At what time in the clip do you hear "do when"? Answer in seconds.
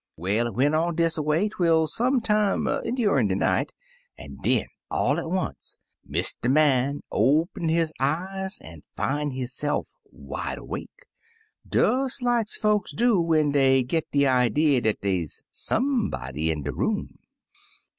12.93-13.51